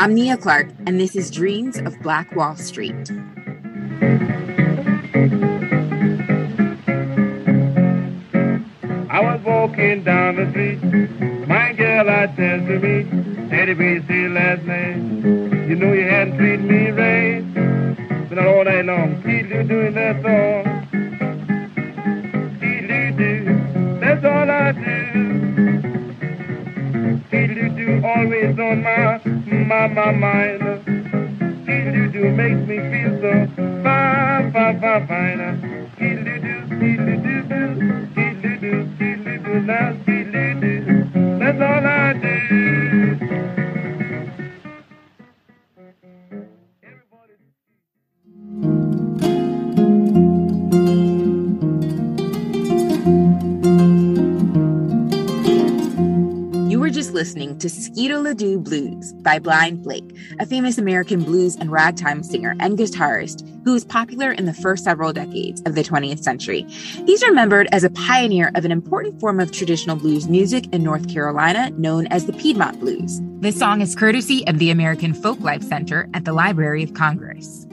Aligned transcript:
I'm 0.00 0.14
Nia 0.14 0.36
Clark, 0.36 0.68
and 0.86 1.00
this 1.00 1.16
is 1.16 1.30
Dreams 1.30 1.78
of 1.78 1.98
Black 2.00 2.34
Wall 2.36 2.54
Street. 2.56 2.94
I 9.10 9.20
was 9.20 9.40
walking 9.44 10.04
down 10.04 10.36
the 10.36 10.48
street. 10.50 10.80
My 11.48 11.72
girl, 11.72 12.08
I 12.08 12.32
said 12.36 12.66
to 12.68 12.78
me, 12.78 13.48
Teddy 13.50 13.74
B, 13.74 14.00
see 14.06 14.28
last 14.28 14.62
night. 14.62 14.96
You 15.68 15.74
know 15.74 15.92
you 15.92 16.04
hadn't 16.04 16.38
treated 16.38 16.64
me 16.64 16.90
right. 16.90 18.28
Been 18.28 18.38
out 18.38 18.46
all 18.46 18.64
night 18.64 18.84
long, 18.84 19.16
keep 19.22 19.48
you 19.50 19.62
doing 19.64 19.94
that 19.94 20.22
song. 20.22 20.67
Always 28.08 28.58
on 28.58 28.82
my, 28.82 29.20
my, 29.24 29.86
my 29.88 30.12
mind. 30.12 30.60
Do, 32.12 32.32
makes 32.32 32.66
me 32.66 32.78
feel 32.78 33.20
so 33.20 33.32
fine, 33.82 34.52
fine, 34.52 34.80
fine, 34.80 35.06
fine. 35.06 35.90
Keep 35.98 36.24
do, 36.24 36.40
keep 38.98 39.44
do, 39.44 39.60
now, 39.60 39.97
listening 57.38 57.58
to 57.58 57.68
Skeedle 57.68 58.24
Loo 58.24 58.34
Doo 58.34 58.58
Blues 58.58 59.12
by 59.22 59.38
Blind 59.38 59.84
Blake, 59.84 60.16
a 60.40 60.46
famous 60.46 60.76
American 60.76 61.22
blues 61.22 61.54
and 61.54 61.70
ragtime 61.70 62.24
singer 62.24 62.56
and 62.58 62.76
guitarist 62.76 63.46
who 63.64 63.74
was 63.74 63.84
popular 63.84 64.32
in 64.32 64.44
the 64.44 64.52
first 64.52 64.82
several 64.82 65.12
decades 65.12 65.62
of 65.64 65.76
the 65.76 65.84
20th 65.84 66.20
century. 66.20 66.62
He's 67.06 67.22
remembered 67.22 67.68
as 67.70 67.84
a 67.84 67.90
pioneer 67.90 68.50
of 68.56 68.64
an 68.64 68.72
important 68.72 69.20
form 69.20 69.38
of 69.38 69.52
traditional 69.52 69.94
blues 69.94 70.28
music 70.28 70.66
in 70.72 70.82
North 70.82 71.08
Carolina 71.08 71.70
known 71.78 72.08
as 72.08 72.26
the 72.26 72.32
Piedmont 72.32 72.80
Blues. 72.80 73.20
This 73.38 73.56
song 73.56 73.82
is 73.82 73.94
courtesy 73.94 74.44
of 74.48 74.58
the 74.58 74.70
American 74.70 75.12
Folklife 75.12 75.62
Center 75.62 76.08
at 76.14 76.24
the 76.24 76.32
Library 76.32 76.82
of 76.82 76.94
Congress. 76.94 77.67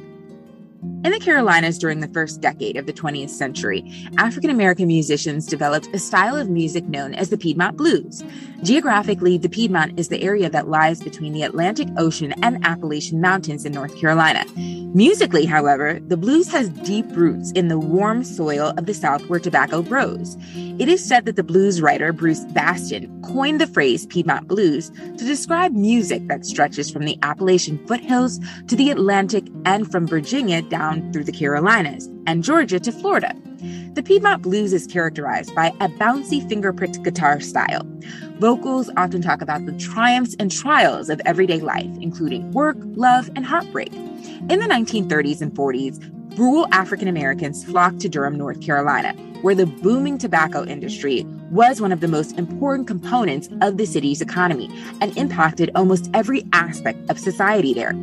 In 1.05 1.11
the 1.11 1.19
Carolinas 1.19 1.77
during 1.77 1.99
the 1.99 2.07
first 2.07 2.41
decade 2.41 2.77
of 2.77 2.87
the 2.87 2.91
20th 2.91 3.29
century, 3.29 3.85
African 4.17 4.49
American 4.49 4.87
musicians 4.87 5.45
developed 5.45 5.87
a 5.93 5.99
style 5.99 6.35
of 6.35 6.49
music 6.49 6.83
known 6.85 7.13
as 7.13 7.29
the 7.29 7.37
Piedmont 7.37 7.77
Blues. 7.77 8.23
Geographically, 8.63 9.37
the 9.37 9.47
Piedmont 9.47 9.99
is 9.99 10.07
the 10.07 10.23
area 10.23 10.49
that 10.49 10.67
lies 10.67 11.03
between 11.03 11.31
the 11.31 11.43
Atlantic 11.43 11.87
Ocean 11.99 12.33
and 12.41 12.65
Appalachian 12.65 13.21
Mountains 13.21 13.65
in 13.65 13.71
North 13.71 13.95
Carolina. 13.99 14.45
Musically, 14.95 15.45
however, 15.45 15.99
the 16.07 16.17
blues 16.17 16.49
has 16.51 16.69
deep 16.69 17.05
roots 17.11 17.51
in 17.51 17.67
the 17.67 17.77
warm 17.77 18.23
soil 18.23 18.73
of 18.75 18.87
the 18.87 18.93
South 18.95 19.27
where 19.27 19.39
tobacco 19.39 19.83
grows. 19.83 20.35
It 20.79 20.87
is 20.87 21.05
said 21.05 21.25
that 21.25 21.35
the 21.35 21.43
blues 21.43 21.81
writer 21.81 22.13
Bruce 22.13 22.45
Bastin 22.45 23.21
coined 23.21 23.61
the 23.61 23.67
phrase 23.67 24.07
Piedmont 24.07 24.47
Blues 24.47 24.89
to 24.89 25.25
describe 25.25 25.73
music 25.73 26.27
that 26.29 26.45
stretches 26.45 26.89
from 26.89 27.05
the 27.05 27.19
Appalachian 27.21 27.77
foothills 27.85 28.39
to 28.67 28.75
the 28.75 28.89
Atlantic 28.89 29.45
and 29.65 29.91
from 29.91 30.07
Virginia 30.07 30.63
down 30.63 30.94
through 31.11 31.23
the 31.23 31.31
Carolinas 31.31 32.09
and 32.27 32.43
Georgia 32.43 32.79
to 32.79 32.91
Florida. 32.91 33.35
The 33.93 34.03
Piedmont 34.03 34.41
blues 34.41 34.73
is 34.73 34.87
characterized 34.87 35.55
by 35.55 35.67
a 35.79 35.87
bouncy 35.87 36.47
finger-picked 36.47 37.01
guitar 37.03 37.39
style. 37.39 37.87
Vocals 38.39 38.89
often 38.97 39.21
talk 39.21 39.41
about 39.41 39.65
the 39.65 39.71
triumphs 39.73 40.35
and 40.39 40.51
trials 40.51 41.09
of 41.09 41.21
everyday 41.25 41.61
life, 41.61 41.89
including 42.01 42.51
work, 42.51 42.77
love, 42.79 43.29
and 43.35 43.45
heartbreak. 43.45 43.93
In 43.93 44.59
the 44.59 44.67
1930s 44.67 45.41
and 45.41 45.53
40s, 45.53 46.14
rural 46.37 46.67
African 46.71 47.07
Americans 47.07 47.63
flocked 47.63 47.99
to 48.01 48.09
Durham, 48.09 48.37
North 48.37 48.61
Carolina, 48.61 49.13
where 49.41 49.55
the 49.55 49.65
booming 49.65 50.17
tobacco 50.17 50.65
industry 50.65 51.25
was 51.51 51.79
one 51.79 51.91
of 51.91 51.99
the 51.99 52.07
most 52.07 52.37
important 52.37 52.87
components 52.87 53.47
of 53.61 53.77
the 53.77 53.85
city's 53.85 54.21
economy 54.21 54.69
and 55.01 55.15
impacted 55.17 55.71
almost 55.75 56.09
every 56.13 56.43
aspect 56.51 57.09
of 57.09 57.19
society 57.19 57.73
there. 57.73 57.93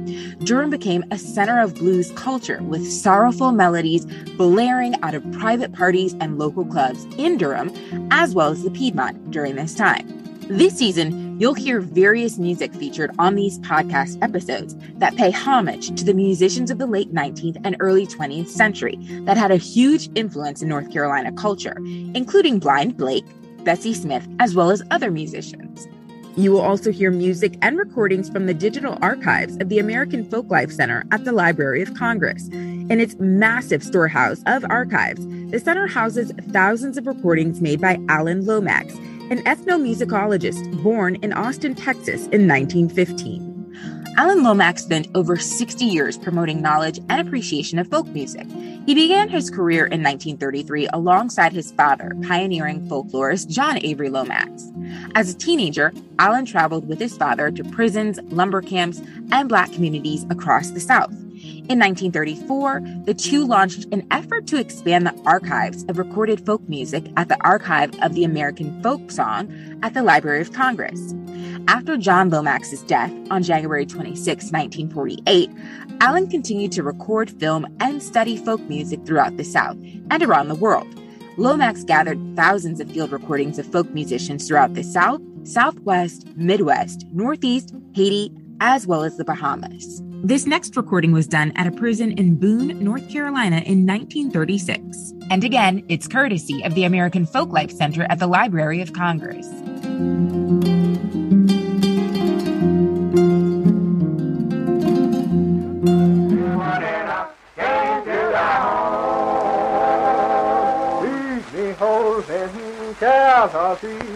Durham 0.44 0.70
became 0.70 1.04
a 1.10 1.18
center 1.18 1.60
of 1.60 1.74
blues 1.74 2.12
culture 2.12 2.62
with 2.62 2.90
sorrowful 2.90 3.52
melodies 3.52 4.06
blaring 4.36 5.00
out 5.02 5.14
of 5.14 5.32
private 5.32 5.72
parties 5.72 6.14
and 6.20 6.38
local 6.38 6.64
clubs 6.64 7.04
in 7.18 7.36
Durham, 7.36 7.70
as 8.10 8.34
well 8.34 8.50
as 8.50 8.62
the 8.62 8.70
Piedmont 8.70 9.30
during 9.30 9.56
this 9.56 9.74
time. 9.74 10.08
This 10.48 10.76
season, 10.76 11.21
you'll 11.38 11.54
hear 11.54 11.80
various 11.80 12.38
music 12.38 12.74
featured 12.74 13.10
on 13.18 13.34
these 13.34 13.58
podcast 13.60 14.18
episodes 14.22 14.76
that 14.96 15.16
pay 15.16 15.30
homage 15.30 15.94
to 15.98 16.04
the 16.04 16.14
musicians 16.14 16.70
of 16.70 16.78
the 16.78 16.86
late 16.86 17.12
19th 17.12 17.60
and 17.64 17.76
early 17.80 18.06
20th 18.06 18.48
century 18.48 18.96
that 19.24 19.36
had 19.36 19.50
a 19.50 19.56
huge 19.56 20.08
influence 20.14 20.62
in 20.62 20.68
North 20.68 20.90
Carolina 20.92 21.32
culture, 21.32 21.76
including 22.14 22.58
Blind 22.58 22.96
Blake, 22.96 23.26
Bessie 23.64 23.94
Smith, 23.94 24.26
as 24.40 24.54
well 24.54 24.70
as 24.70 24.82
other 24.90 25.10
musicians. 25.10 25.88
You 26.34 26.50
will 26.50 26.62
also 26.62 26.90
hear 26.90 27.10
music 27.10 27.58
and 27.60 27.76
recordings 27.76 28.30
from 28.30 28.46
the 28.46 28.54
digital 28.54 28.96
archives 29.02 29.56
of 29.56 29.68
the 29.68 29.78
American 29.78 30.24
Folklife 30.24 30.72
Center 30.72 31.04
at 31.10 31.24
the 31.24 31.32
Library 31.32 31.82
of 31.82 31.92
Congress. 31.92 32.48
In 32.48 33.00
its 33.00 33.16
massive 33.18 33.82
storehouse 33.82 34.42
of 34.46 34.64
archives, 34.70 35.26
the 35.50 35.60
center 35.60 35.86
houses 35.86 36.32
thousands 36.50 36.96
of 36.96 37.06
recordings 37.06 37.60
made 37.60 37.82
by 37.82 38.00
Alan 38.08 38.46
Lomax, 38.46 38.94
an 39.30 39.42
ethnomusicologist 39.44 40.82
born 40.82 41.16
in 41.16 41.32
Austin, 41.32 41.74
Texas 41.74 42.26
in 42.28 42.48
1915. 42.48 43.52
Alan 44.18 44.42
Lomax 44.42 44.82
spent 44.82 45.08
over 45.14 45.38
60 45.38 45.86
years 45.86 46.18
promoting 46.18 46.60
knowledge 46.60 47.00
and 47.08 47.26
appreciation 47.26 47.78
of 47.78 47.88
folk 47.88 48.06
music. 48.08 48.46
He 48.84 48.94
began 48.94 49.30
his 49.30 49.48
career 49.48 49.86
in 49.86 50.02
1933 50.02 50.88
alongside 50.92 51.52
his 51.54 51.72
father, 51.72 52.12
pioneering 52.26 52.86
folklorist 52.88 53.48
John 53.48 53.78
Avery 53.82 54.10
Lomax. 54.10 54.70
As 55.14 55.32
a 55.32 55.38
teenager, 55.38 55.94
Alan 56.18 56.44
traveled 56.44 56.86
with 56.88 56.98
his 56.98 57.16
father 57.16 57.50
to 57.50 57.64
prisons, 57.64 58.18
lumber 58.24 58.60
camps, 58.60 59.00
and 59.30 59.48
Black 59.48 59.72
communities 59.72 60.26
across 60.28 60.70
the 60.70 60.80
South. 60.80 61.14
In 61.42 61.78
1934, 61.78 62.82
the 63.04 63.14
two 63.14 63.44
launched 63.44 63.86
an 63.92 64.06
effort 64.12 64.46
to 64.46 64.60
expand 64.60 65.06
the 65.06 65.22
archives 65.24 65.84
of 65.88 65.98
recorded 65.98 66.44
folk 66.46 66.68
music 66.68 67.10
at 67.16 67.28
the 67.28 67.42
Archive 67.44 67.92
of 68.00 68.14
the 68.14 68.22
American 68.22 68.80
Folk 68.82 69.10
Song 69.10 69.52
at 69.82 69.92
the 69.92 70.02
Library 70.02 70.40
of 70.40 70.52
Congress. 70.52 71.14
After 71.66 71.96
John 71.96 72.30
Lomax's 72.30 72.82
death 72.82 73.12
on 73.30 73.42
January 73.42 73.84
26, 73.86 74.52
1948, 74.52 75.50
Alan 76.00 76.28
continued 76.28 76.70
to 76.72 76.84
record, 76.84 77.30
film, 77.30 77.66
and 77.80 78.00
study 78.00 78.36
folk 78.36 78.60
music 78.62 79.04
throughout 79.04 79.36
the 79.36 79.44
South 79.44 79.76
and 80.10 80.22
around 80.22 80.48
the 80.48 80.54
world. 80.54 80.86
Lomax 81.38 81.82
gathered 81.82 82.20
thousands 82.36 82.78
of 82.80 82.90
field 82.90 83.10
recordings 83.10 83.58
of 83.58 83.66
folk 83.66 83.90
musicians 83.90 84.46
throughout 84.46 84.74
the 84.74 84.84
South, 84.84 85.20
Southwest, 85.44 86.26
Midwest, 86.36 87.06
Northeast, 87.12 87.74
Haiti, 87.94 88.32
as 88.60 88.86
well 88.86 89.02
as 89.02 89.16
the 89.16 89.24
Bahamas. 89.24 90.02
This 90.24 90.46
next 90.46 90.76
recording 90.76 91.10
was 91.10 91.26
done 91.26 91.50
at 91.56 91.66
a 91.66 91.72
prison 91.72 92.12
in 92.12 92.36
Boone, 92.36 92.78
North 92.78 93.10
Carolina 93.10 93.56
in 93.56 93.84
1936. 93.84 95.14
And 95.30 95.42
again, 95.42 95.84
it's 95.88 96.06
courtesy 96.06 96.62
of 96.62 96.76
the 96.76 96.84
American 96.84 97.26
Folklife 97.26 97.72
Center 97.72 98.04
at 98.04 98.20
the 98.20 98.28
Library 98.28 98.80
of 98.80 98.92
Congress. 98.92 99.48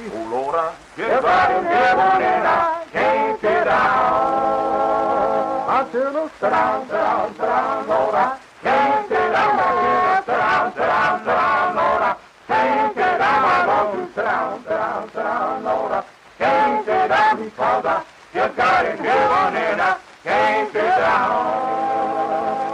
Oh 0.09 0.28
Lord, 0.31 0.55
I 0.55 0.73
get 0.97 1.20
right 1.25 1.58
in 1.58 1.64
heaven 1.64 2.23
and 2.23 2.47
I 2.47 2.85
can't 2.93 3.43
get 3.43 3.64
down. 3.64 5.56
I 5.76 5.84
tell 5.93 6.11
them, 6.11 6.31
sit 6.40 6.49
down, 6.49 6.87
sit 6.87 6.93
down, 6.93 7.34
sit 7.34 7.43
down, 7.43 7.87
Lord, 7.87 8.14
can't 8.62 9.08
get 9.11 9.31
down. 9.31 9.61
I 9.61 10.23
them, 10.25 10.25
sit 10.25 10.32
down, 10.32 10.73
sit 10.73 10.78
down, 10.81 11.19
sit 11.20 12.17
can't 12.49 12.94
get 12.96 13.19
down. 13.19 13.44
I 13.44 13.67
want 13.67 13.93
to 13.93 14.06
sit 14.06 14.25
down, 14.25 14.62
sit 14.62 14.69
down, 14.70 15.08
sit 15.08 15.17
down, 15.17 15.67
I 15.93 16.05
can't 16.38 16.87
get 16.87 17.08
down 17.08 17.44
because 17.44 17.84
I 17.84 18.05
just 18.32 18.56
got 18.56 18.87
in 18.87 18.96
heaven 19.05 19.56
and 19.56 19.81
I 19.82 19.99
can't 20.25 20.73
get 20.73 20.96
down. 20.96 21.44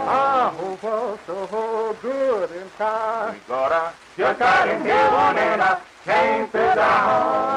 I 0.07 0.53
hope 0.55 0.83
I'm 0.85 1.19
so 1.27 1.97
good 2.01 2.51
in 2.51 2.69
time. 2.77 3.41
God, 3.49 3.71
I 3.73 3.91
just 4.15 4.39
got 4.39 4.69
in 4.69 4.79
heaven 4.79 5.43
and 5.43 5.61
I 5.61 5.81
can't 6.05 6.49
sit 6.53 6.75
down. 6.75 7.52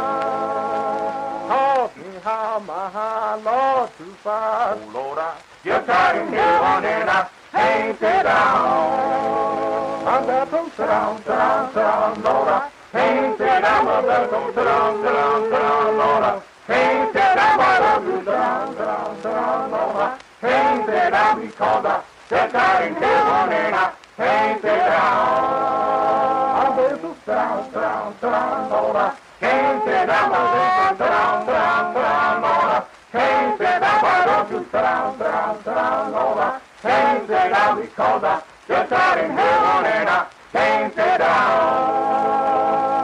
Lord 3.98 4.10
to 4.10 4.16
fight. 4.16 4.76
Oh 4.76 4.90
Lord, 4.93 5.19
I 5.19 5.38
just 5.64 5.87
got 5.87 6.16
in 6.16 6.28
heaven 6.28 6.84
and 6.84 7.08
I 7.08 7.28
can't 7.50 7.98
sit 7.98 8.22
down. 8.25 10.06
I'm 10.06 10.26
got 10.26 10.50
to 10.50 10.70
sit 10.76 10.87
down, 10.87 11.16
sit 11.19 11.26
down, 11.26 11.69
sit 11.69 11.76
down, 11.76 12.22
Lord, 12.22 12.48
I 12.48 12.70
Can't 12.93 13.38
say 13.38 13.44
that 13.46 13.84
my 13.84 14.00
best 14.02 14.32
on 14.32 14.54
sit 14.54 14.64
down, 14.64 14.96
sit 14.96 15.12
down, 15.12 15.43
sit 15.43 15.50
down, 15.50 15.96
Lord. 15.96 16.25
I 16.25 16.43
Can't 16.66 17.12
say 17.12 17.34
that 17.37 17.56
my 17.56 17.78
love 17.78 18.04
you 18.04 18.16
sit 18.16 18.25
down, 18.26 18.76
sit 18.76 18.84
down, 18.84 19.16
sit 19.16 19.32
down, 19.32 19.70
Lord. 19.70 20.20
Can't 20.40 20.87
say 20.87 21.10
that 21.10 21.40
because 21.40 21.84
I 21.87 22.04
just 22.28 22.54
in 22.54 22.94
heaven 23.00 23.52
and 23.56 23.75
I 23.75 23.92
can't 24.16 24.62
say 24.62 24.76
that. 24.76 25.02
I'm 26.56 26.76
better 26.76 26.96
to 26.96 27.14
sit 27.14 27.26
down, 27.26 27.64
sit 27.64 27.75
down, 27.81 28.12
sit 28.14 28.31
down, 28.31 28.70
Lord. 28.70 28.96
I 28.96 29.16
Can't 29.40 29.84
say 29.84 30.06
that 30.06 30.31
my 30.31 30.42
best 30.52 30.78
on 30.81 30.96
sit 30.96 31.08
down, 31.08 31.46
sit 31.46 31.46
down, 31.46 31.46
sit 31.46 31.52
down, 31.52 31.75
why 34.72 34.82
don't 34.82 35.16
you 35.16 35.18
sit 35.18 35.18
down, 35.18 35.18
sit 35.18 35.24
down, 35.24 35.56
sit 35.58 35.74
down, 35.74 36.12
Lord. 36.12 36.60
That 36.82 37.78
because 37.80 38.24
I 38.24 38.42
just 38.68 38.92
out 38.92 39.18
in 39.18 39.30
heaven 39.30 39.92
and 39.92 40.08
I 40.08 40.26
sit 40.94 41.18
down. 41.18 41.86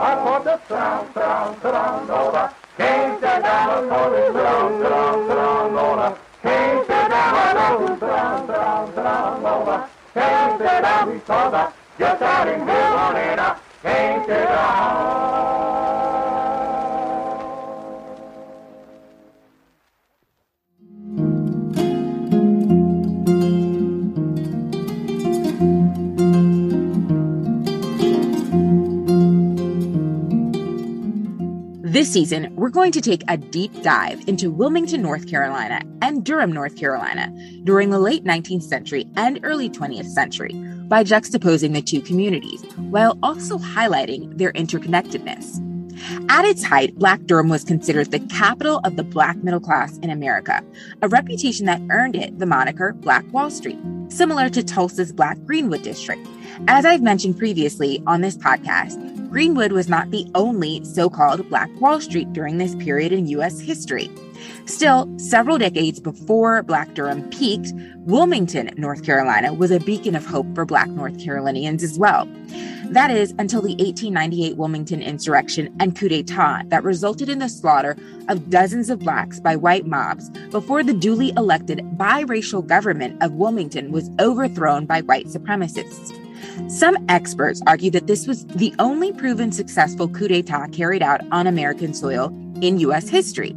I 0.01 0.15
that 0.43 0.61
sit 0.67 0.75
down, 0.75 1.07
sit 1.07 1.21
down, 1.21 1.55
sit 1.55 1.71
down, 1.71 2.07
Lord. 2.07 2.51
Can't 2.77 3.19
sit 3.19 3.41
down, 3.41 3.69
I 3.69 4.13
it 4.13 4.33
down, 4.33 4.81
sit 4.81 4.89
down, 4.89 5.27
sit 5.27 5.35
down, 5.35 5.75
Lord. 5.75 6.17
Can't 6.41 6.87
sit 6.87 7.09
down, 7.09 7.35
I 7.35 7.53
know 7.53 7.79
you 7.79 7.87
sit 7.87 7.99
down, 7.99 8.47
sit 8.47 8.55
down, 8.55 8.87
sit 8.87 9.03
down, 9.03 9.43
Lord. 9.43 9.83
Can't 10.13 10.57
sit 10.59 10.81
down 10.81 11.13
because 11.13 11.53
I 11.53 11.73
just 11.99 12.21
out 12.21 12.47
in 12.47 12.59
heaven 12.67 13.15
and 13.15 13.41
I 13.41 13.57
sit 14.25 14.45
down. 14.49 15.72
Season, 32.13 32.55
we're 32.55 32.69
going 32.69 32.91
to 32.91 33.01
take 33.01 33.23
a 33.27 33.37
deep 33.37 33.81
dive 33.81 34.21
into 34.27 34.51
Wilmington, 34.51 35.01
North 35.01 35.27
Carolina 35.27 35.81
and 36.03 36.23
Durham, 36.23 36.51
North 36.51 36.77
Carolina 36.77 37.33
during 37.63 37.89
the 37.89 37.99
late 37.99 38.23
19th 38.23 38.61
century 38.61 39.07
and 39.15 39.39
early 39.41 39.67
20th 39.67 40.05
century 40.05 40.53
by 40.87 41.03
juxtaposing 41.03 41.73
the 41.73 41.81
two 41.81 42.01
communities 42.01 42.63
while 42.77 43.17
also 43.23 43.57
highlighting 43.57 44.37
their 44.37 44.53
interconnectedness. 44.53 45.59
At 46.29 46.45
its 46.45 46.63
height, 46.63 46.95
Black 46.95 47.23
Durham 47.23 47.49
was 47.49 47.63
considered 47.63 48.11
the 48.11 48.19
capital 48.19 48.79
of 48.83 48.95
the 48.95 49.03
Black 49.03 49.37
middle 49.37 49.59
class 49.59 49.97
in 49.99 50.11
America, 50.11 50.63
a 51.01 51.07
reputation 51.07 51.65
that 51.65 51.81
earned 51.89 52.15
it 52.15 52.37
the 52.37 52.45
moniker 52.45 52.93
Black 52.93 53.25
Wall 53.33 53.49
Street, 53.49 53.79
similar 54.09 54.49
to 54.49 54.63
Tulsa's 54.63 55.11
Black 55.11 55.43
Greenwood 55.45 55.81
District. 55.81 56.25
As 56.67 56.85
I've 56.85 57.01
mentioned 57.01 57.39
previously 57.39 58.03
on 58.05 58.21
this 58.21 58.37
podcast, 58.37 59.22
Greenwood 59.33 59.71
was 59.71 59.89
not 59.89 60.11
the 60.11 60.27
only 60.35 60.85
so 60.85 61.09
called 61.09 61.49
Black 61.49 61.67
Wall 61.81 61.99
Street 61.99 62.31
during 62.33 62.59
this 62.59 62.75
period 62.75 63.11
in 63.11 63.25
U.S. 63.29 63.59
history. 63.59 64.11
Still, 64.67 65.11
several 65.17 65.57
decades 65.57 65.99
before 65.99 66.61
Black 66.61 66.93
Durham 66.93 67.27
peaked, 67.31 67.73
Wilmington, 68.01 68.69
North 68.77 69.03
Carolina 69.03 69.51
was 69.51 69.71
a 69.71 69.79
beacon 69.79 70.15
of 70.15 70.23
hope 70.23 70.45
for 70.53 70.65
Black 70.65 70.87
North 70.89 71.19
Carolinians 71.19 71.81
as 71.81 71.97
well. 71.97 72.27
That 72.91 73.09
is, 73.09 73.33
until 73.39 73.63
the 73.63 73.69
1898 73.69 74.55
Wilmington 74.55 75.01
insurrection 75.01 75.75
and 75.79 75.97
coup 75.97 76.09
d'etat 76.09 76.65
that 76.67 76.83
resulted 76.83 77.27
in 77.27 77.39
the 77.39 77.49
slaughter 77.49 77.97
of 78.29 78.51
dozens 78.51 78.91
of 78.91 78.99
Blacks 78.99 79.39
by 79.39 79.55
white 79.55 79.87
mobs 79.87 80.29
before 80.51 80.83
the 80.83 80.93
duly 80.93 81.33
elected 81.35 81.79
biracial 81.97 82.63
government 82.63 83.17
of 83.23 83.31
Wilmington 83.31 83.91
was 83.91 84.11
overthrown 84.19 84.85
by 84.85 85.01
white 85.01 85.25
supremacists. 85.25 86.22
Some 86.67 86.97
experts 87.09 87.61
argue 87.67 87.91
that 87.91 88.07
this 88.07 88.27
was 88.27 88.45
the 88.47 88.73
only 88.79 89.11
proven 89.11 89.51
successful 89.51 90.07
coup 90.07 90.27
d'etat 90.27 90.67
carried 90.67 91.03
out 91.03 91.21
on 91.31 91.47
American 91.47 91.93
soil 91.93 92.27
in 92.61 92.79
U.S. 92.79 93.09
history. 93.09 93.55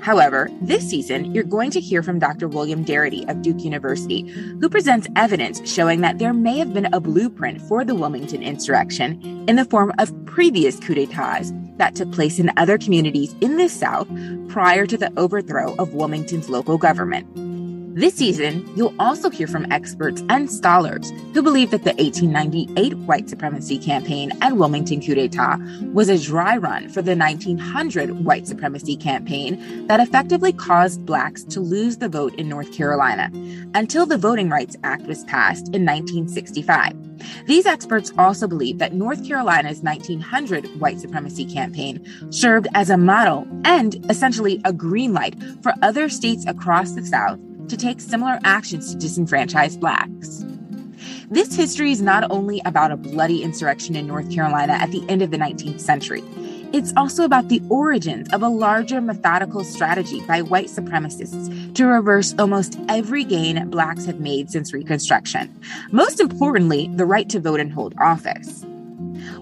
However, 0.00 0.48
this 0.62 0.88
season, 0.88 1.34
you're 1.34 1.44
going 1.44 1.70
to 1.72 1.80
hear 1.80 2.02
from 2.02 2.18
Dr. 2.18 2.48
William 2.48 2.84
Darity 2.84 3.28
of 3.28 3.42
Duke 3.42 3.60
University, 3.60 4.22
who 4.60 4.68
presents 4.68 5.08
evidence 5.16 5.68
showing 5.68 6.00
that 6.00 6.18
there 6.18 6.32
may 6.32 6.58
have 6.58 6.72
been 6.72 6.92
a 6.94 7.00
blueprint 7.00 7.60
for 7.62 7.84
the 7.84 7.94
Wilmington 7.94 8.42
insurrection 8.42 9.20
in 9.48 9.56
the 9.56 9.64
form 9.64 9.92
of 9.98 10.12
previous 10.24 10.78
coup 10.80 10.94
d'etats 10.94 11.52
that 11.76 11.94
took 11.94 12.10
place 12.12 12.38
in 12.38 12.50
other 12.56 12.78
communities 12.78 13.34
in 13.40 13.56
the 13.56 13.68
South 13.68 14.08
prior 14.48 14.86
to 14.86 14.96
the 14.96 15.12
overthrow 15.18 15.74
of 15.78 15.94
Wilmington's 15.94 16.48
local 16.48 16.78
government. 16.78 17.26
This 17.96 18.12
season, 18.12 18.70
you'll 18.76 18.94
also 18.98 19.30
hear 19.30 19.46
from 19.46 19.72
experts 19.72 20.22
and 20.28 20.52
scholars 20.52 21.10
who 21.32 21.40
believe 21.40 21.70
that 21.70 21.84
the 21.84 21.94
1898 21.94 22.92
white 22.98 23.26
supremacy 23.26 23.78
campaign 23.78 24.32
and 24.42 24.58
Wilmington 24.58 25.00
coup 25.00 25.14
d'etat 25.14 25.58
was 25.94 26.10
a 26.10 26.18
dry 26.18 26.58
run 26.58 26.90
for 26.90 27.00
the 27.00 27.16
1900 27.16 28.22
white 28.22 28.46
supremacy 28.46 28.98
campaign 28.98 29.86
that 29.86 29.98
effectively 29.98 30.52
caused 30.52 31.06
blacks 31.06 31.42
to 31.44 31.58
lose 31.58 31.96
the 31.96 32.10
vote 32.10 32.34
in 32.34 32.50
North 32.50 32.70
Carolina 32.70 33.30
until 33.74 34.04
the 34.04 34.18
Voting 34.18 34.50
Rights 34.50 34.76
Act 34.84 35.06
was 35.06 35.24
passed 35.24 35.68
in 35.68 35.86
1965. 35.86 37.46
These 37.46 37.64
experts 37.64 38.12
also 38.18 38.46
believe 38.46 38.76
that 38.76 38.92
North 38.92 39.26
Carolina's 39.26 39.80
1900 39.80 40.66
white 40.78 41.00
supremacy 41.00 41.46
campaign 41.46 42.04
served 42.28 42.68
as 42.74 42.90
a 42.90 42.98
model 42.98 43.48
and 43.64 44.04
essentially 44.10 44.60
a 44.66 44.72
green 44.74 45.14
light 45.14 45.34
for 45.62 45.72
other 45.80 46.10
states 46.10 46.44
across 46.44 46.90
the 46.90 47.06
South 47.06 47.40
to 47.68 47.76
take 47.76 48.00
similar 48.00 48.38
actions 48.44 48.94
to 48.94 48.98
disenfranchise 48.98 49.78
blacks. 49.78 50.44
This 51.28 51.54
history 51.54 51.90
is 51.90 52.00
not 52.00 52.30
only 52.30 52.62
about 52.64 52.92
a 52.92 52.96
bloody 52.96 53.42
insurrection 53.42 53.96
in 53.96 54.06
North 54.06 54.32
Carolina 54.32 54.74
at 54.74 54.92
the 54.92 55.04
end 55.08 55.22
of 55.22 55.30
the 55.32 55.36
19th 55.36 55.80
century, 55.80 56.22
it's 56.72 56.92
also 56.96 57.24
about 57.24 57.48
the 57.48 57.62
origins 57.68 58.28
of 58.32 58.42
a 58.42 58.48
larger 58.48 59.00
methodical 59.00 59.64
strategy 59.64 60.20
by 60.22 60.42
white 60.42 60.66
supremacists 60.66 61.74
to 61.74 61.86
reverse 61.86 62.34
almost 62.38 62.78
every 62.88 63.24
gain 63.24 63.68
blacks 63.70 64.04
have 64.04 64.20
made 64.20 64.50
since 64.50 64.72
Reconstruction. 64.72 65.52
Most 65.90 66.20
importantly, 66.20 66.90
the 66.94 67.06
right 67.06 67.28
to 67.30 67.40
vote 67.40 67.60
and 67.60 67.72
hold 67.72 67.94
office. 67.98 68.64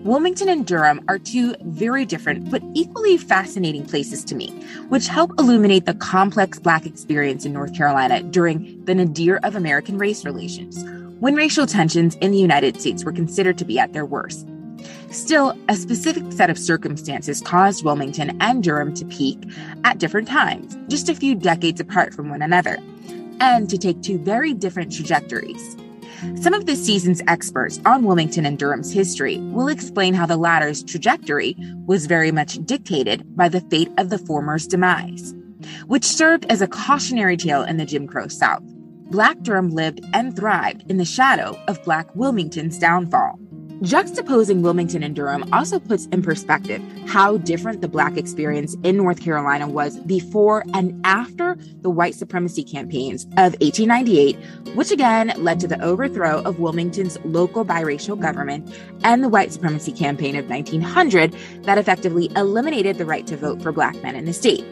Wilmington 0.01 0.49
and 0.49 0.67
Durham 0.67 1.05
are 1.09 1.19
two 1.19 1.55
very 1.63 2.05
different 2.05 2.51
but 2.51 2.63
equally 2.75 3.17
fascinating 3.17 3.87
places 3.87 4.25
to 4.25 4.35
me, 4.35 4.51
which 4.89 5.09
help 5.09 5.33
illuminate 5.39 5.87
the 5.87 5.95
complex 5.95 6.59
Black 6.59 6.87
experience 6.87 7.45
in 7.45 7.53
North 7.53 7.75
Carolina 7.75 8.23
during 8.23 8.85
the 8.85 8.95
nadir 8.95 9.41
of 9.43 9.57
American 9.57 9.99
race 9.99 10.25
relations, 10.25 10.85
when 11.21 11.35
racial 11.35 11.67
tensions 11.67 12.17
in 12.17 12.33
the 12.33 12.39
United 12.39 12.81
States 12.81 13.05
were 13.05 13.13
considered 13.13 13.57
to 13.59 13.65
be 13.65 13.79
at 13.79 13.93
their 13.93 14.05
worst. 14.05 14.47
Still, 15.11 15.57
a 15.69 15.77
specific 15.77 16.25
set 16.33 16.51
of 16.51 16.59
circumstances 16.59 17.41
caused 17.41 17.85
Wilmington 17.85 18.37
and 18.41 18.63
Durham 18.63 18.93
to 18.95 19.05
peak 19.05 19.39
at 19.85 19.99
different 19.99 20.29
times, 20.29 20.77
just 20.89 21.09
a 21.09 21.15
few 21.15 21.35
decades 21.35 21.81
apart 21.81 22.13
from 22.13 22.29
one 22.29 22.43
another, 22.43 22.79
and 23.41 23.71
to 23.71 23.79
take 23.79 24.03
two 24.03 24.19
very 24.19 24.53
different 24.55 24.93
trajectories. 24.93 25.77
Some 26.41 26.55
of 26.55 26.67
the 26.67 26.77
season's 26.77 27.23
experts 27.27 27.81
on 27.85 28.05
Wilmington 28.05 28.47
and 28.47 28.59
Durham's 28.59 28.93
history 28.93 29.39
will 29.39 29.69
explain 29.69 30.15
how 30.15 30.27
the 30.27 30.37
latter's 30.37 30.83
trajectory 30.83 31.57
was 31.87 32.07
very 32.07 32.31
much 32.33 32.59
dictated 32.65 33.37
by 33.37 33.49
the 33.49 33.61
fate 33.63 33.91
of 33.99 34.11
the 34.11 34.19
former's 34.19 34.67
demise, 34.67 35.35
which 35.87 36.05
served 36.05 36.47
as 36.51 36.61
a 36.61 36.67
cautionary 36.67 37.37
tale 37.37 37.63
in 37.63 37.77
the 37.77 37.87
Jim 37.87 38.07
Crow 38.07 38.29
South. 38.29 38.63
Black 39.11 39.41
Durham 39.43 39.71
lived 39.71 40.01
and 40.13 40.35
thrived 40.35 40.91
in 40.91 40.97
the 40.97 41.05
shadow 41.05 41.59
of 41.69 41.83
Black 41.85 42.15
Wilmington's 42.17 42.79
downfall. 42.79 43.39
Juxtaposing 43.83 44.63
Wilmington 44.63 45.03
and 45.03 45.17
Durham 45.17 45.45
also 45.53 45.81
puts 45.81 46.07
in 46.07 46.23
perspective 46.23 46.81
how 47.07 47.39
different 47.39 47.81
the 47.81 47.89
Black 47.89 48.17
experience 48.17 48.77
in 48.85 48.97
North 48.97 49.21
Carolina 49.21 49.69
was 49.69 49.99
before 50.01 50.65
and 50.73 50.99
after 51.05 51.57
the 51.83 51.91
white 51.91 52.15
supremacy 52.15 52.63
campaigns 52.63 53.25
of 53.37 53.55
1898, 53.61 54.39
which 54.77 54.93
again 54.93 55.33
led 55.37 55.59
to 55.61 55.67
the 55.67 55.83
overthrow 55.83 56.41
of 56.43 56.61
Wilmington's 56.61 57.19
local 57.25 57.65
biracial 57.65 58.19
government, 58.19 58.73
and 59.03 59.25
the 59.25 59.29
white 59.29 59.53
supremacy 59.53 59.93
campaign 59.93 60.37
of 60.37 60.49
1900 60.49 61.37
that 61.65 61.77
effectively 61.77 62.31
eliminated 62.37 62.97
the 62.97 63.05
right 63.05 63.27
to 63.27 63.37
vote 63.37 63.61
for 63.61 63.73
Black 63.73 64.01
men 64.03 64.15
in 64.15 64.25
the 64.25 64.33
state. 64.33 64.65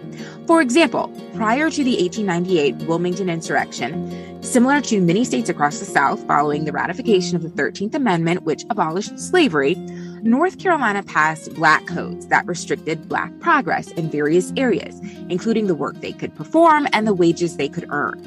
For 0.47 0.63
example, 0.63 1.09
prior 1.35 1.71
to 1.71 1.85
the 1.85 2.01
1898 2.01 2.87
Wilmington 2.89 3.29
insurrection, 3.29 4.43
similar 4.43 4.81
to 4.83 5.01
many 5.01 5.25
states 5.25 5.49
across 5.49 5.81
the 5.81 5.85
South 5.85 6.25
following 6.27 6.65
the 6.65 6.73
ratification 6.73 7.37
of 7.37 7.43
the 7.43 7.49
13th 7.49 7.95
Amendment, 7.95 8.43
which 8.45 8.65
abolished 8.71 8.92
slavery, 9.01 9.75
North 10.23 10.59
Carolina 10.59 11.03
passed 11.03 11.55
black 11.55 11.87
codes 11.87 12.27
that 12.29 12.47
restricted 12.47 13.09
black 13.09 13.33
progress 13.41 13.91
in 13.93 14.11
various 14.11 14.53
areas, 14.57 15.01
including 15.29 15.67
the 15.67 15.75
work 15.75 16.01
they 16.01 16.13
could 16.13 16.35
perform 16.35 16.87
and 16.93 17.07
the 17.07 17.15
wages 17.15 17.57
they 17.57 17.69
could 17.69 17.87
earn. 17.91 18.21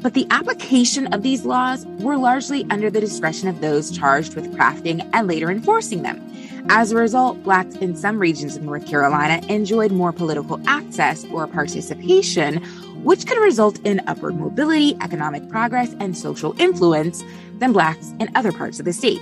But 0.00 0.14
the 0.14 0.26
application 0.30 1.12
of 1.12 1.22
these 1.22 1.44
laws 1.44 1.86
were 1.98 2.16
largely 2.16 2.66
under 2.70 2.90
the 2.90 3.00
discretion 3.00 3.48
of 3.48 3.60
those 3.60 3.90
charged 3.90 4.34
with 4.34 4.52
crafting 4.54 5.08
and 5.12 5.28
later 5.28 5.50
enforcing 5.50 6.02
them. 6.02 6.20
As 6.68 6.92
a 6.92 6.96
result, 6.96 7.42
blacks 7.42 7.74
in 7.76 7.96
some 7.96 8.18
regions 8.18 8.56
of 8.56 8.62
North 8.62 8.86
Carolina 8.86 9.44
enjoyed 9.48 9.92
more 9.92 10.12
political 10.12 10.60
access 10.66 11.24
or 11.26 11.46
participation, 11.46 12.62
which 13.04 13.26
could 13.26 13.38
result 13.38 13.78
in 13.80 14.00
upward 14.06 14.36
mobility, 14.36 14.96
economic 15.00 15.48
progress, 15.48 15.94
and 16.00 16.16
social 16.16 16.54
influence 16.60 17.22
than 17.58 17.72
blacks 17.72 18.12
in 18.20 18.28
other 18.34 18.52
parts 18.52 18.78
of 18.78 18.84
the 18.84 18.92
state. 18.92 19.20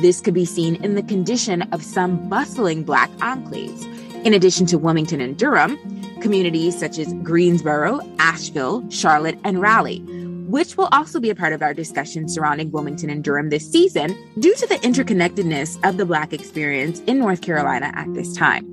This 0.00 0.22
could 0.22 0.32
be 0.32 0.46
seen 0.46 0.76
in 0.76 0.94
the 0.94 1.02
condition 1.02 1.60
of 1.72 1.82
some 1.82 2.26
bustling 2.30 2.84
Black 2.84 3.10
enclaves. 3.18 3.84
In 4.24 4.32
addition 4.32 4.64
to 4.66 4.78
Wilmington 4.78 5.20
and 5.20 5.36
Durham, 5.36 5.78
communities 6.22 6.78
such 6.78 6.98
as 6.98 7.12
Greensboro, 7.22 8.00
Asheville, 8.18 8.88
Charlotte, 8.90 9.38
and 9.44 9.60
Raleigh, 9.60 10.00
which 10.48 10.78
will 10.78 10.88
also 10.92 11.20
be 11.20 11.28
a 11.28 11.34
part 11.34 11.52
of 11.52 11.60
our 11.60 11.74
discussion 11.74 12.30
surrounding 12.30 12.70
Wilmington 12.70 13.10
and 13.10 13.22
Durham 13.22 13.50
this 13.50 13.70
season 13.70 14.16
due 14.38 14.54
to 14.54 14.66
the 14.66 14.76
interconnectedness 14.76 15.78
of 15.86 15.98
the 15.98 16.06
Black 16.06 16.32
experience 16.32 17.00
in 17.00 17.18
North 17.18 17.42
Carolina 17.42 17.90
at 17.94 18.12
this 18.14 18.34
time. 18.34 18.69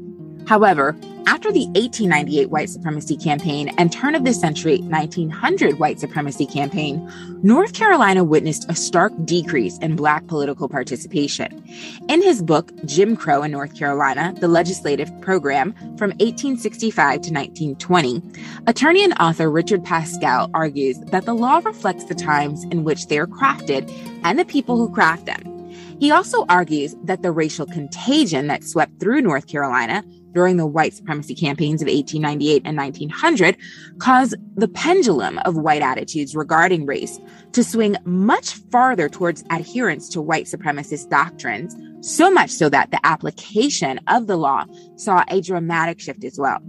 However, 0.47 0.95
after 1.27 1.51
the 1.51 1.65
1898 1.75 2.49
white 2.49 2.69
supremacy 2.69 3.17
campaign 3.17 3.67
and 3.77 3.91
turn 3.91 4.15
of 4.15 4.23
the 4.23 4.33
century 4.33 4.77
1900 4.77 5.77
white 5.77 5.99
supremacy 5.99 6.45
campaign, 6.45 7.11
North 7.43 7.73
Carolina 7.73 8.23
witnessed 8.23 8.65
a 8.69 8.75
stark 8.75 9.11
decrease 9.25 9.77
in 9.79 9.97
Black 9.97 10.25
political 10.27 10.69
participation. 10.69 11.61
In 12.07 12.21
his 12.21 12.41
book, 12.41 12.71
Jim 12.85 13.17
Crow 13.17 13.43
in 13.43 13.51
North 13.51 13.77
Carolina, 13.77 14.33
the 14.39 14.47
Legislative 14.47 15.11
Program 15.19 15.73
from 15.97 16.11
1865 16.11 16.95
to 16.95 17.33
1920, 17.33 18.21
attorney 18.67 19.03
and 19.03 19.13
author 19.19 19.51
Richard 19.51 19.83
Paschal 19.83 20.49
argues 20.53 20.97
that 21.11 21.25
the 21.25 21.35
law 21.35 21.59
reflects 21.65 22.05
the 22.05 22.15
times 22.15 22.63
in 22.71 22.85
which 22.85 23.07
they 23.07 23.19
are 23.19 23.27
crafted 23.27 23.91
and 24.23 24.39
the 24.39 24.45
people 24.45 24.77
who 24.77 24.89
craft 24.93 25.25
them. 25.25 25.57
He 25.99 26.11
also 26.11 26.45
argues 26.47 26.95
that 27.03 27.23
the 27.23 27.31
racial 27.31 27.65
contagion 27.65 28.47
that 28.47 28.63
swept 28.63 28.99
through 28.99 29.21
North 29.21 29.47
Carolina 29.47 30.03
during 30.33 30.57
the 30.57 30.67
white 30.67 30.93
supremacy 30.93 31.35
campaigns 31.35 31.81
of 31.81 31.87
1898 31.87 32.61
and 32.65 32.77
1900 32.77 33.57
caused 33.99 34.35
the 34.55 34.67
pendulum 34.67 35.39
of 35.39 35.57
white 35.57 35.81
attitudes 35.81 36.35
regarding 36.35 36.85
race 36.85 37.19
to 37.53 37.63
swing 37.63 37.95
much 38.05 38.53
farther 38.71 39.09
towards 39.09 39.43
adherence 39.49 40.09
to 40.09 40.21
white 40.21 40.45
supremacist 40.45 41.09
doctrines, 41.09 41.75
so 42.01 42.29
much 42.29 42.49
so 42.49 42.69
that 42.69 42.91
the 42.91 42.99
application 43.05 43.99
of 44.07 44.27
the 44.27 44.37
law 44.37 44.65
saw 44.95 45.23
a 45.29 45.41
dramatic 45.41 45.99
shift 45.99 46.23
as 46.23 46.37
well. 46.37 46.59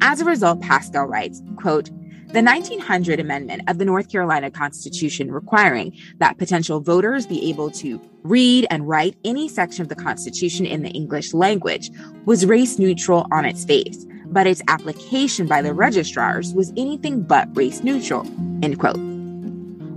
As 0.00 0.20
a 0.20 0.24
result, 0.24 0.60
Paschal 0.60 1.04
writes, 1.04 1.42
quote, 1.56 1.90
the 2.34 2.42
1900 2.42 3.20
amendment 3.20 3.62
of 3.68 3.78
the 3.78 3.84
North 3.84 4.10
Carolina 4.10 4.50
Constitution 4.50 5.30
requiring 5.30 5.96
that 6.18 6.36
potential 6.36 6.80
voters 6.80 7.28
be 7.28 7.48
able 7.48 7.70
to 7.70 8.00
read 8.24 8.66
and 8.70 8.88
write 8.88 9.16
any 9.24 9.48
section 9.48 9.82
of 9.82 9.88
the 9.88 9.94
Constitution 9.94 10.66
in 10.66 10.82
the 10.82 10.90
English 10.90 11.32
language 11.32 11.92
was 12.24 12.44
race 12.44 12.76
neutral 12.76 13.28
on 13.30 13.44
its 13.44 13.64
face, 13.64 14.04
but 14.26 14.48
its 14.48 14.60
application 14.66 15.46
by 15.46 15.62
the 15.62 15.72
registrars 15.72 16.52
was 16.54 16.72
anything 16.76 17.22
but 17.22 17.56
race 17.56 17.84
neutral. 17.84 18.26
End 18.64 18.80
quote. 18.80 18.98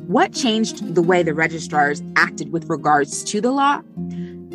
What 0.05 0.31
changed 0.31 0.93
the 0.93 1.01
way 1.01 1.23
the 1.23 1.33
registrars 1.33 2.03
acted 2.15 2.51
with 2.51 2.69
regards 2.69 3.23
to 3.23 3.41
the 3.41 3.51
law? 3.51 3.81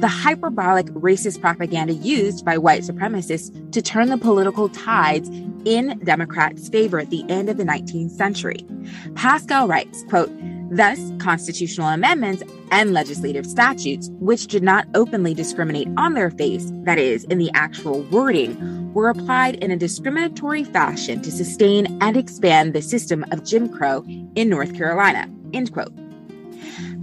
The 0.02 0.08
hyperbolic 0.08 0.86
racist 0.86 1.40
propaganda 1.40 1.94
used 1.94 2.44
by 2.44 2.58
white 2.58 2.82
supremacists 2.82 3.70
to 3.70 3.80
turn 3.80 4.08
the 4.08 4.18
political 4.18 4.68
tides 4.68 5.28
in 5.64 6.00
Democrats' 6.02 6.68
favor 6.68 6.98
at 6.98 7.10
the 7.10 7.24
end 7.28 7.48
of 7.48 7.56
the 7.56 7.62
19th 7.62 8.10
century. 8.10 8.66
Paschal 9.14 9.68
writes, 9.68 10.04
quote, 10.08 10.28
Thus, 10.72 10.98
constitutional 11.18 11.86
amendments 11.86 12.42
and 12.72 12.92
legislative 12.92 13.46
statutes, 13.46 14.10
which 14.14 14.48
did 14.48 14.64
not 14.64 14.88
openly 14.96 15.34
discriminate 15.34 15.86
on 15.96 16.14
their 16.14 16.32
face, 16.32 16.72
that 16.82 16.98
is, 16.98 17.22
in 17.24 17.38
the 17.38 17.52
actual 17.54 18.02
wording, 18.10 18.92
were 18.94 19.08
applied 19.08 19.62
in 19.62 19.70
a 19.70 19.76
discriminatory 19.76 20.64
fashion 20.64 21.22
to 21.22 21.30
sustain 21.30 21.96
and 22.02 22.16
expand 22.16 22.72
the 22.72 22.82
system 22.82 23.24
of 23.30 23.44
Jim 23.44 23.68
Crow 23.68 24.04
in 24.34 24.48
North 24.48 24.74
Carolina. 24.76 25.30
End 25.52 25.72
quote. 25.72 25.92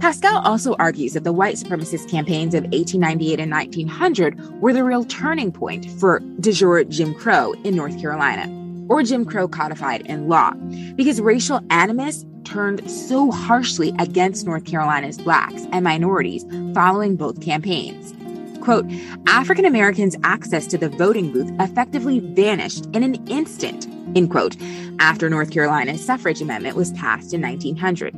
Paschal 0.00 0.38
also 0.38 0.74
argues 0.78 1.12
that 1.12 1.24
the 1.24 1.32
white 1.32 1.56
supremacist 1.56 2.10
campaigns 2.10 2.54
of 2.54 2.64
1898 2.64 3.38
and 3.38 3.52
1900 3.52 4.60
were 4.62 4.72
the 4.72 4.82
real 4.82 5.04
turning 5.04 5.52
point 5.52 5.90
for 6.00 6.20
de 6.40 6.52
jure 6.52 6.84
Jim 6.84 7.12
Crow 7.12 7.52
in 7.64 7.76
North 7.76 8.00
Carolina, 8.00 8.48
or 8.88 9.02
Jim 9.02 9.26
Crow 9.26 9.46
codified 9.46 10.00
in 10.06 10.26
law, 10.26 10.52
because 10.96 11.20
racial 11.20 11.60
animus 11.68 12.24
turned 12.44 12.90
so 12.90 13.30
harshly 13.30 13.92
against 13.98 14.46
North 14.46 14.64
Carolina's 14.64 15.18
blacks 15.18 15.66
and 15.70 15.84
minorities 15.84 16.46
following 16.72 17.14
both 17.16 17.42
campaigns. 17.42 18.14
Quote, 18.62 18.86
African 19.26 19.66
Americans' 19.66 20.16
access 20.22 20.66
to 20.68 20.78
the 20.78 20.88
voting 20.88 21.30
booth 21.30 21.52
effectively 21.60 22.20
vanished 22.20 22.86
in 22.94 23.02
an 23.02 23.16
instant, 23.28 23.86
end 24.16 24.30
quote, 24.30 24.56
after 24.98 25.28
North 25.28 25.50
Carolina's 25.50 26.04
suffrage 26.04 26.40
amendment 26.40 26.76
was 26.76 26.92
passed 26.92 27.32
in 27.32 27.40
1900. 27.40 28.14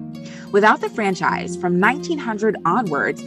Without 0.53 0.81
the 0.81 0.91
franchise, 0.91 1.57
from 1.57 1.81
1900 1.81 2.57
onwards, 2.65 3.23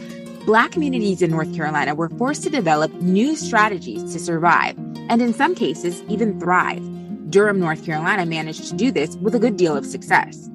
Black 0.46 0.70
communities 0.70 1.22
in 1.22 1.30
North 1.32 1.52
Carolina 1.56 1.94
were 1.94 2.08
forced 2.10 2.44
to 2.44 2.50
develop 2.50 2.92
new 3.02 3.34
strategies 3.34 4.12
to 4.12 4.20
survive, 4.20 4.78
and 5.08 5.20
in 5.20 5.34
some 5.34 5.56
cases, 5.56 6.04
even 6.08 6.38
thrive. 6.38 6.82
Durham, 7.30 7.58
North 7.58 7.84
Carolina 7.84 8.24
managed 8.24 8.68
to 8.68 8.76
do 8.76 8.92
this 8.92 9.16
with 9.16 9.34
a 9.34 9.40
good 9.40 9.56
deal 9.56 9.76
of 9.76 9.84
success. 9.84 10.48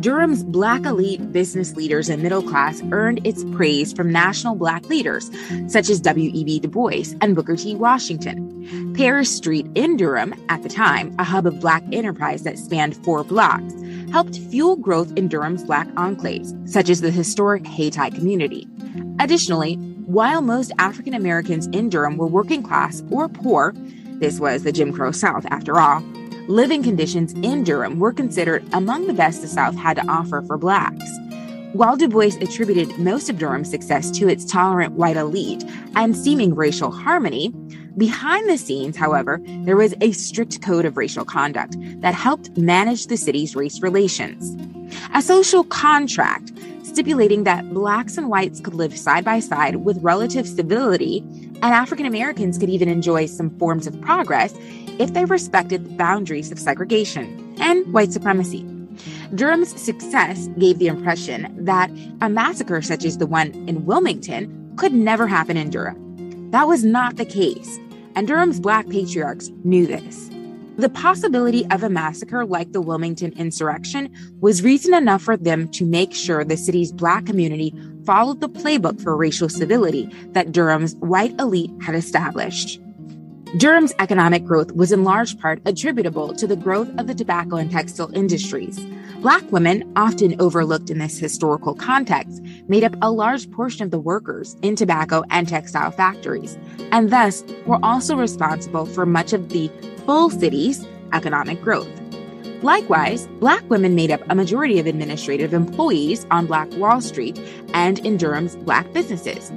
Durham's 0.00 0.42
Black 0.44 0.84
elite 0.84 1.32
business 1.32 1.74
leaders 1.74 2.08
and 2.10 2.22
middle 2.22 2.42
class 2.42 2.82
earned 2.90 3.26
its 3.26 3.44
praise 3.54 3.92
from 3.92 4.12
national 4.12 4.56
Black 4.56 4.88
leaders 4.90 5.30
such 5.68 5.88
as 5.88 6.00
W.E.B. 6.00 6.60
Du 6.60 6.68
Bois 6.68 7.14
and 7.20 7.34
Booker 7.34 7.56
T. 7.56 7.74
Washington. 7.76 8.53
Parrish 8.94 9.28
Street 9.28 9.66
in 9.74 9.96
Durham, 9.96 10.34
at 10.48 10.62
the 10.62 10.68
time 10.68 11.14
a 11.18 11.24
hub 11.24 11.46
of 11.46 11.60
Black 11.60 11.82
enterprise 11.92 12.42
that 12.42 12.58
spanned 12.58 12.96
four 13.04 13.24
blocks, 13.24 13.74
helped 14.10 14.38
fuel 14.50 14.76
growth 14.76 15.12
in 15.16 15.28
Durham's 15.28 15.64
Black 15.64 15.88
enclaves, 15.94 16.68
such 16.68 16.88
as 16.88 17.00
the 17.00 17.10
historic 17.10 17.66
Hayti 17.66 18.10
community. 18.10 18.68
Additionally, 19.20 19.76
while 20.06 20.42
most 20.42 20.72
African 20.78 21.14
Americans 21.14 21.66
in 21.68 21.88
Durham 21.88 22.16
were 22.16 22.26
working 22.26 22.62
class 22.62 23.02
or 23.10 23.28
poor, 23.28 23.72
this 24.20 24.38
was 24.38 24.62
the 24.62 24.72
Jim 24.72 24.92
Crow 24.92 25.12
South 25.12 25.46
after 25.46 25.80
all, 25.80 26.00
living 26.46 26.82
conditions 26.82 27.32
in 27.42 27.64
Durham 27.64 27.98
were 27.98 28.12
considered 28.12 28.64
among 28.72 29.06
the 29.06 29.14
best 29.14 29.42
the 29.42 29.48
South 29.48 29.76
had 29.76 29.96
to 29.96 30.06
offer 30.06 30.42
for 30.42 30.58
blacks. 30.58 31.04
While 31.72 31.96
Du 31.96 32.06
Bois 32.06 32.36
attributed 32.40 32.96
most 32.98 33.28
of 33.28 33.38
Durham's 33.38 33.68
success 33.68 34.10
to 34.12 34.28
its 34.28 34.44
tolerant 34.44 34.92
white 34.92 35.16
elite 35.16 35.64
and 35.96 36.16
seeming 36.16 36.54
racial 36.54 36.92
harmony, 36.92 37.52
behind 37.96 38.48
the 38.48 38.58
scenes, 38.58 38.96
however, 38.96 39.40
there 39.62 39.76
was 39.76 39.94
a 40.00 40.12
strict 40.12 40.62
code 40.62 40.84
of 40.84 40.96
racial 40.96 41.24
conduct 41.24 41.76
that 42.00 42.14
helped 42.14 42.56
manage 42.56 43.06
the 43.06 43.16
city's 43.16 43.54
race 43.56 43.80
relations. 43.80 44.56
A 45.14 45.22
social 45.22 45.64
contract 45.64 46.52
stipulating 46.82 47.44
that 47.44 47.72
blacks 47.74 48.16
and 48.16 48.28
whites 48.28 48.60
could 48.60 48.74
live 48.74 48.96
side 48.96 49.24
by 49.24 49.40
side 49.40 49.76
with 49.76 50.02
relative 50.02 50.46
civility, 50.46 51.18
and 51.62 51.64
African 51.64 52.06
Americans 52.06 52.58
could 52.58 52.68
even 52.68 52.88
enjoy 52.88 53.26
some 53.26 53.50
forms 53.58 53.86
of 53.86 54.00
progress 54.00 54.54
if 55.00 55.12
they 55.12 55.24
respected 55.24 55.84
the 55.84 55.94
boundaries 55.96 56.52
of 56.52 56.58
segregation 56.58 57.56
and 57.58 57.92
white 57.92 58.12
supremacy. 58.12 58.64
Durham's 59.34 59.80
success 59.80 60.48
gave 60.58 60.78
the 60.78 60.86
impression 60.86 61.52
that 61.64 61.90
a 62.20 62.28
massacre 62.28 62.80
such 62.80 63.04
as 63.04 63.18
the 63.18 63.26
one 63.26 63.50
in 63.68 63.84
Wilmington 63.84 64.72
could 64.76 64.92
never 64.92 65.26
happen 65.26 65.56
in 65.56 65.70
Durham. 65.70 66.50
That 66.52 66.68
was 66.68 66.84
not 66.84 67.16
the 67.16 67.24
case, 67.24 67.78
and 68.14 68.26
Durham's 68.26 68.60
black 68.60 68.88
patriarchs 68.88 69.50
knew 69.64 69.86
this. 69.86 70.30
The 70.76 70.88
possibility 70.88 71.64
of 71.70 71.84
a 71.84 71.88
massacre 71.88 72.44
like 72.44 72.72
the 72.72 72.80
Wilmington 72.80 73.32
insurrection 73.34 74.12
was 74.40 74.64
reason 74.64 74.92
enough 74.92 75.22
for 75.22 75.36
them 75.36 75.68
to 75.68 75.84
make 75.84 76.12
sure 76.12 76.44
the 76.44 76.56
city's 76.56 76.90
black 76.90 77.26
community 77.26 77.72
followed 78.04 78.40
the 78.40 78.48
playbook 78.48 79.00
for 79.00 79.16
racial 79.16 79.48
civility 79.48 80.10
that 80.32 80.50
Durham's 80.50 80.96
white 80.96 81.38
elite 81.38 81.70
had 81.80 81.94
established. 81.94 82.80
Durham's 83.56 83.94
economic 84.00 84.44
growth 84.44 84.72
was 84.72 84.90
in 84.90 85.04
large 85.04 85.38
part 85.38 85.62
attributable 85.64 86.34
to 86.34 86.46
the 86.48 86.56
growth 86.56 86.88
of 86.98 87.06
the 87.06 87.14
tobacco 87.14 87.54
and 87.54 87.70
textile 87.70 88.12
industries. 88.12 88.84
Black 89.24 89.50
women, 89.50 89.90
often 89.96 90.38
overlooked 90.38 90.90
in 90.90 90.98
this 90.98 91.18
historical 91.18 91.74
context, 91.74 92.42
made 92.68 92.84
up 92.84 92.94
a 93.00 93.10
large 93.10 93.50
portion 93.50 93.82
of 93.82 93.90
the 93.90 93.98
workers 93.98 94.54
in 94.60 94.76
tobacco 94.76 95.24
and 95.30 95.48
textile 95.48 95.90
factories, 95.90 96.58
and 96.92 97.08
thus 97.08 97.42
were 97.64 97.78
also 97.82 98.16
responsible 98.16 98.84
for 98.84 99.06
much 99.06 99.32
of 99.32 99.48
the 99.48 99.70
full 100.04 100.28
city's 100.28 100.86
economic 101.14 101.58
growth. 101.62 101.88
Likewise, 102.62 103.26
Black 103.40 103.64
women 103.70 103.94
made 103.94 104.10
up 104.10 104.20
a 104.28 104.34
majority 104.34 104.78
of 104.78 104.86
administrative 104.86 105.54
employees 105.54 106.26
on 106.30 106.44
Black 106.44 106.70
Wall 106.74 107.00
Street 107.00 107.40
and 107.72 108.00
in 108.00 108.18
Durham's 108.18 108.56
Black 108.56 108.92
businesses, 108.92 109.50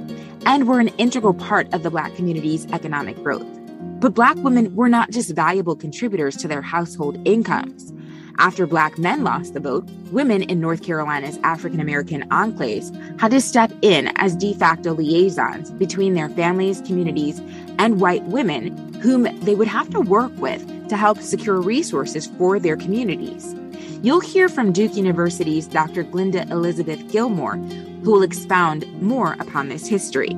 and 0.46 0.66
were 0.66 0.80
an 0.80 0.88
integral 0.96 1.34
part 1.34 1.70
of 1.74 1.82
the 1.82 1.90
Black 1.90 2.14
community's 2.14 2.64
economic 2.72 3.22
growth. 3.22 3.46
But 4.00 4.14
Black 4.14 4.36
women 4.38 4.74
were 4.74 4.88
not 4.88 5.10
just 5.10 5.34
valuable 5.34 5.76
contributors 5.76 6.36
to 6.36 6.48
their 6.48 6.62
household 6.62 7.20
incomes. 7.26 7.92
After 8.38 8.68
Black 8.68 8.98
men 8.98 9.24
lost 9.24 9.54
the 9.54 9.60
vote, 9.60 9.84
women 10.12 10.42
in 10.42 10.60
North 10.60 10.84
Carolina's 10.84 11.40
African 11.42 11.80
American 11.80 12.22
enclaves 12.28 12.94
had 13.20 13.32
to 13.32 13.40
step 13.40 13.72
in 13.82 14.12
as 14.14 14.36
de 14.36 14.54
facto 14.54 14.94
liaisons 14.94 15.72
between 15.72 16.14
their 16.14 16.28
families, 16.28 16.80
communities, 16.82 17.40
and 17.80 18.00
white 18.00 18.22
women 18.24 18.94
whom 19.00 19.24
they 19.40 19.56
would 19.56 19.66
have 19.66 19.90
to 19.90 20.00
work 20.00 20.30
with 20.36 20.64
to 20.88 20.96
help 20.96 21.18
secure 21.18 21.60
resources 21.60 22.28
for 22.38 22.60
their 22.60 22.76
communities. 22.76 23.56
You'll 24.02 24.20
hear 24.20 24.48
from 24.48 24.72
Duke 24.72 24.94
University's 24.94 25.66
Dr. 25.66 26.04
Glenda 26.04 26.48
Elizabeth 26.48 27.10
Gilmore, 27.10 27.56
who 27.56 28.12
will 28.12 28.22
expound 28.22 28.86
more 29.02 29.32
upon 29.40 29.68
this 29.68 29.88
history. 29.88 30.36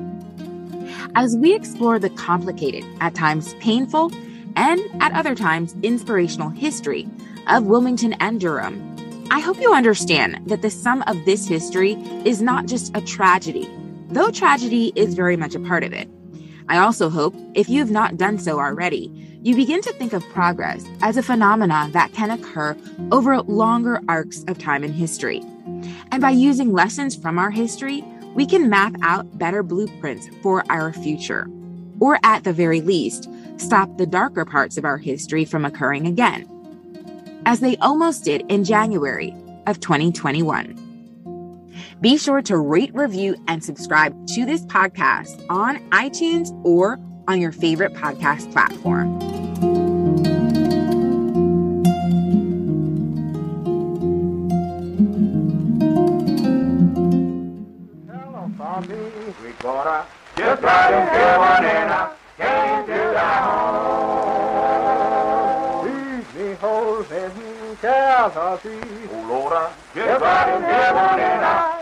As 1.13 1.37
we 1.37 1.53
explore 1.53 1.99
the 1.99 2.09
complicated, 2.09 2.83
at 2.99 3.13
times 3.13 3.53
painful, 3.55 4.11
and 4.55 4.81
at 5.01 5.13
other 5.13 5.35
times 5.35 5.75
inspirational 5.83 6.49
history 6.49 7.07
of 7.47 7.65
Wilmington 7.65 8.13
and 8.13 8.39
Durham, 8.39 9.27
I 9.31 9.39
hope 9.39 9.61
you 9.61 9.73
understand 9.73 10.41
that 10.49 10.61
the 10.61 10.69
sum 10.69 11.03
of 11.07 11.23
this 11.25 11.47
history 11.47 11.93
is 12.25 12.41
not 12.41 12.65
just 12.65 12.95
a 12.95 13.01
tragedy, 13.01 13.69
though 14.09 14.29
tragedy 14.29 14.91
is 14.95 15.13
very 15.13 15.37
much 15.37 15.55
a 15.55 15.59
part 15.59 15.83
of 15.83 15.93
it. 15.93 16.09
I 16.67 16.77
also 16.77 17.09
hope, 17.09 17.33
if 17.53 17.69
you 17.69 17.79
have 17.79 17.91
not 17.91 18.17
done 18.17 18.37
so 18.39 18.59
already, 18.59 19.11
you 19.41 19.55
begin 19.55 19.81
to 19.81 19.93
think 19.93 20.13
of 20.13 20.27
progress 20.29 20.85
as 21.01 21.17
a 21.17 21.23
phenomenon 21.23 21.91
that 21.93 22.13
can 22.13 22.29
occur 22.29 22.77
over 23.11 23.41
longer 23.41 24.01
arcs 24.07 24.43
of 24.47 24.59
time 24.59 24.83
in 24.83 24.93
history. 24.93 25.41
And 26.11 26.21
by 26.21 26.31
using 26.31 26.73
lessons 26.73 27.15
from 27.15 27.39
our 27.39 27.51
history, 27.51 28.03
we 28.35 28.45
can 28.45 28.69
map 28.69 28.95
out 29.01 29.37
better 29.37 29.63
blueprints 29.63 30.29
for 30.41 30.63
our 30.69 30.93
future. 30.93 31.49
Or 31.99 32.19
at 32.23 32.43
the 32.43 32.53
very 32.53 32.81
least, 32.81 33.29
stop 33.57 33.97
the 33.97 34.05
darker 34.05 34.45
parts 34.45 34.77
of 34.77 34.85
our 34.85 34.97
history 34.97 35.45
from 35.45 35.65
occurring 35.65 36.05
again, 36.05 36.47
as 37.45 37.59
they 37.59 37.77
almost 37.77 38.23
did 38.23 38.43
in 38.49 38.63
January 38.63 39.35
of 39.67 39.79
2021. 39.79 40.77
Be 42.01 42.17
sure 42.17 42.41
to 42.41 42.57
rate, 42.57 42.93
review, 42.95 43.35
and 43.47 43.63
subscribe 43.63 44.27
to 44.27 44.45
this 44.45 44.65
podcast 44.65 45.45
on 45.49 45.77
iTunes 45.91 46.49
or 46.65 46.99
on 47.27 47.39
your 47.39 47.51
favorite 47.51 47.93
podcast 47.93 48.51
platform. 48.51 49.30
Oh, 69.53 69.55
Lord, 69.55 69.71
just 69.93 70.21
ride 70.21 71.80